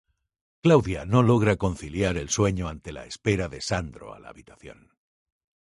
[0.63, 4.95] Claudia no logra conciliar el sueño ante la espera de Sandro a la habitación.